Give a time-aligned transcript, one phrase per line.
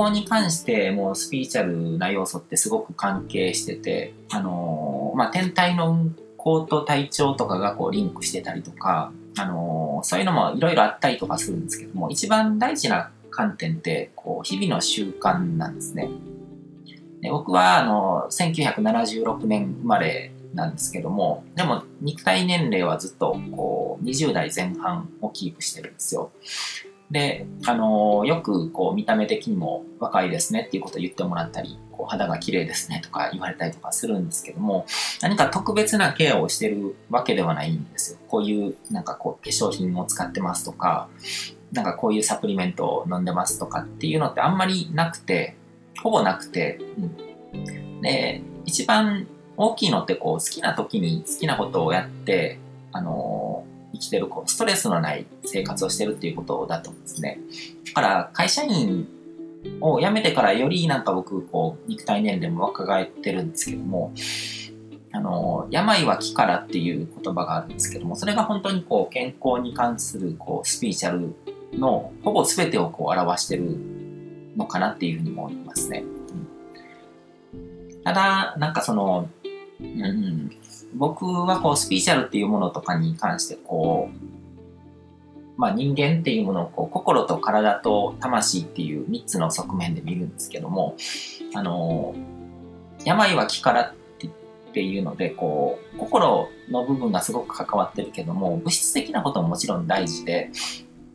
[0.00, 16.08] 康に関してもスピーチャルな要素ってすごく関係してて、あのー、まあ、天体の運行と体調とかがこうリンクしてたりとか、あのー、そういうのもいろいろあったりとかするんですけども、一番大事な観点って、こう、日々の習慣なんですね。
[17.20, 26.32] で僕は、あの、1976年生まれなんですけども、でも肉体年齢はずっとこう20代前半をキープしてるんですよ。
[27.10, 34.86] で、あのよくこう見た目的にも若いですねっていうことを言ってもらったり、こう肌が綺麗ですねとか言われたりとかするんですけども、
[35.20, 38.18] 何か特別なケアをしてるわけではないんですよ。
[38.28, 41.08] こういうなんかこう化粧品を使ってますとか、
[41.72, 45.56] なんかこういうサプリメントを飲んでますとかっていうのってあんまりなくて、
[46.02, 46.78] ほぼなくて、
[47.52, 52.58] うん、で、一番大きいのってこう好きな時に好きなことをやって、
[52.92, 53.49] あのー、
[54.00, 57.40] きてるこうストレスのない生活をしてるっていうことだと思うんですね。
[57.86, 59.06] だから会社員
[59.80, 64.12] を辞めてからよりなんか僕こう肉体年齢も若返ってるんですけども、
[65.12, 71.34] あの、病は気からっていう言葉があるんですけども、それが本当にこう健康に関するこうスピーチャル
[71.78, 73.76] のほぼ全てをこう表してる
[74.56, 76.04] のかなっていうふうに思いますね。
[78.04, 79.28] ただ、なんかその、
[79.80, 80.50] うん、
[80.94, 90.96] 僕はこうスピーチャルっていうものとかに関してこう、まあ、人間っていうものをこう心と体と魂っていう3つの側面で見るんですけども
[91.54, 92.14] あの
[93.04, 93.94] 病は気から
[94.70, 100.52] っていうのでこう心の部分がすごく関わってるけども物質的なことももちろん大事で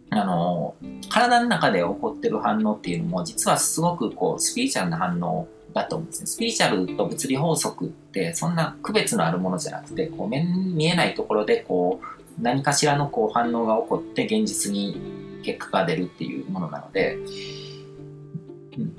[0.09, 0.75] あの
[1.09, 6.27] 体の中で起こってる反応っていうのも実はすごくこうスピーチャルな反応だと思うんですね。
[6.27, 17.17] スピリチュアルと物理法則ってそんな区別のあるものじゃなくて、こう目に見えないところでこう何かしらのこう反応が起こって現実に結果が出るっていうものなので、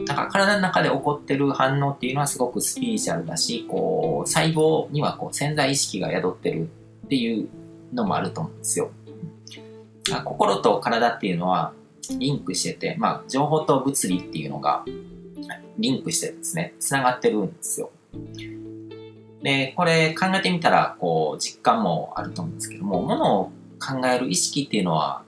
[0.04, 6.68] だから体の中で起こってる反応っていうのはすごくスピリチュアルだし、こう細胞にはこう潜在意識が宿ってる
[7.06, 7.48] っていう
[7.94, 8.90] のもあると思うんですよ。
[10.24, 11.72] 心と体っていうのは
[12.18, 14.84] リンクしてて、まあ、情報と物理っていうのが
[15.78, 17.90] リンクしてですね、繋がってるんですよ。
[19.42, 23.44] で、これ考えてみたら、こう、実感もあると思うんですけども、ものを
[23.78, 25.22] 考える意識っていうのは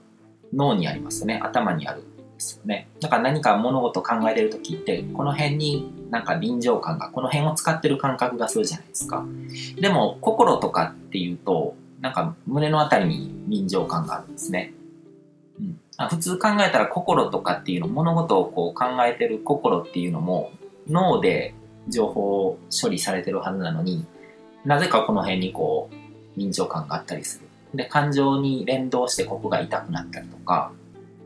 [0.53, 1.39] 脳にありますよね。
[1.43, 2.87] 頭にあるんですよね。
[2.99, 9.25] だから何か物事を考えてる時って、この辺になんか臨場感が、この辺を使ってる感覚がするじゃないですか。
[9.79, 14.73] でも、心とかっていうと、なんか胸のあたりに臨場感があるんですね。
[16.07, 20.51] 普通考えたら心とかっていうの物事をこう考えてる心っていうのも
[20.87, 21.53] 脳で
[21.89, 24.05] 情報を処理されてるはずなのに
[24.63, 27.49] なぜかこの辺にこう臨場感があったりする。
[27.73, 30.71] で感情に連動してここが痛くなったりとか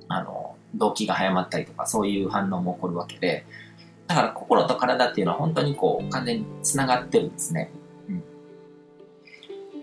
[0.09, 3.45] あの動機が早まったりとかそういう反応も起こるわけで
[4.07, 7.71] だから心と体っていうのは本当にこう完全につながってるんですね。
[8.09, 8.23] うん、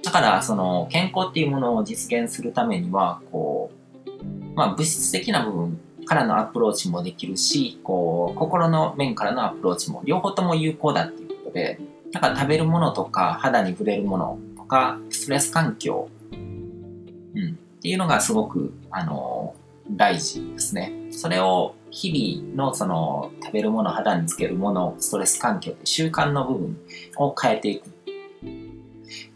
[0.02, 3.69] だからその健康っていうものを実現するためにはこう
[4.60, 11.80] まあ、物質的な部分からのアプローチもできるし、こう、心の面からのアプローチも両方とも有効だっていうことで、
[12.12, 19.54] だから食べるものとか肌に触れるものとか、ストレス環境、うん、っていうのがすごく、あの、
[19.92, 20.92] 大事ですね。
[21.10, 26.78] それを日々のその食べるもの、肌につけるもの、ストレス環境習慣の部分
[27.16, 27.84] を変えていく。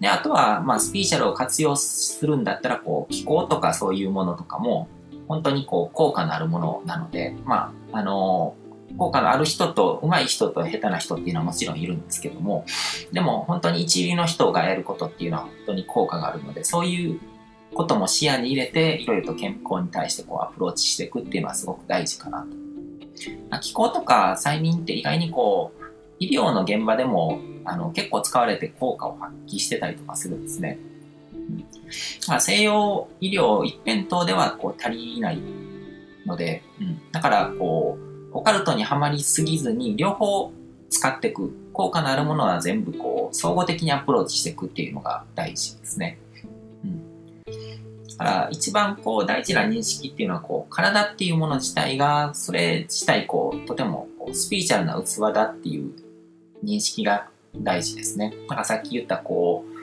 [0.00, 4.86] で、あとは、まあ、スピーチャルを活用するんだったら、こう、気候とかそういうものとかも、
[5.28, 8.54] 本当にこう効果のあるものなので、まあ、あの
[8.98, 12.64] 効果のある人と上手い人と下手な人っていうのはもちろんいるんですけども、
[13.12, 17.20] でも本当に一流の人がやることっていうのは本当に効果があるので、そういう
[17.74, 22.48] ことも視野に入れて、いろいろと健康に対してこうアプローチしていくっていうのはすごく大事かなと。
[23.50, 25.84] ま気候とか催眠って意外にこう、
[26.20, 30.78] 医療の現場でもあの結構使われて効果を発揮してたりとかするんですね。
[32.28, 35.38] まあ、西洋医療一辺倒ではこう足りない
[36.26, 40.52] ので、うん、だからこうオカルトにはまりすぎずに両方
[40.90, 46.19] 使っていく効果のあるものは全部こう総合的にアプローチしていくっていうのが大事ですね。
[46.84, 47.02] うん、
[48.08, 55.93] だから一番こう大事な認識っていうのはこう体っていうもの自体がそれ自体こうとてもこうスピリチュアルな器だっていう
[56.64, 58.34] 認識が大事ですね。
[58.49, 59.74] だかさっき言ったこう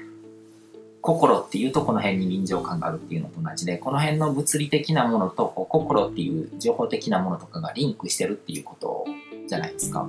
[1.01, 9.05] 心っていうとこの辺に臨場感があるっていうのと同じで、この辺の物理的なものとこう心っていう情報的なものとかがリンクしてるっていうこと
[9.47, 10.07] じゃないですか。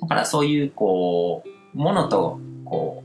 [0.00, 1.44] だからそういうこ
[1.74, 3.04] う、ものとこ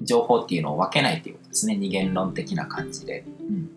[0.00, 1.76] う、情報っていうのを分けないっていうことですね。
[1.76, 3.24] 二元論的な感じで。
[3.40, 3.70] うん、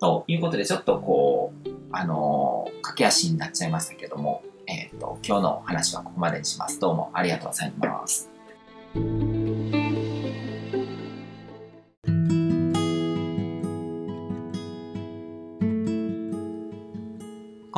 [0.00, 6.78] ということで、ちょっとこう、あのー、駆け足になっちゃいましたけども、えっ、ー、と、今日の話はここまでにします。
[6.78, 8.37] どうもありがとうございます。